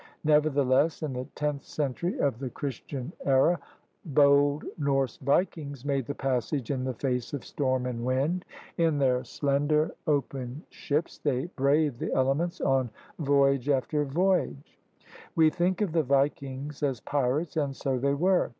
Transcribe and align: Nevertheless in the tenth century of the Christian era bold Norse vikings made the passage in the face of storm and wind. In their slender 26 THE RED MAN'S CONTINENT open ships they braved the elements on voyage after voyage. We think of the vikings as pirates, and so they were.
Nevertheless 0.23 1.03
in 1.03 1.13
the 1.13 1.25
tenth 1.35 1.63
century 1.63 2.17
of 2.17 2.39
the 2.39 2.49
Christian 2.49 3.13
era 3.23 3.59
bold 4.03 4.65
Norse 4.79 5.17
vikings 5.17 5.85
made 5.85 6.07
the 6.07 6.15
passage 6.15 6.71
in 6.71 6.83
the 6.83 6.95
face 6.95 7.33
of 7.33 7.45
storm 7.45 7.85
and 7.85 8.03
wind. 8.03 8.43
In 8.79 8.97
their 8.97 9.23
slender 9.23 9.93
26 10.05 10.05
THE 10.07 10.13
RED 10.13 10.17
MAN'S 10.17 10.27
CONTINENT 10.31 10.63
open 10.65 10.65
ships 10.71 11.17
they 11.19 11.45
braved 11.55 11.99
the 11.99 12.13
elements 12.13 12.61
on 12.61 12.89
voyage 13.19 13.69
after 13.69 14.03
voyage. 14.03 14.79
We 15.35 15.51
think 15.51 15.81
of 15.81 15.91
the 15.91 16.01
vikings 16.01 16.81
as 16.81 16.99
pirates, 17.01 17.55
and 17.55 17.75
so 17.75 17.99
they 17.99 18.15
were. 18.15 18.49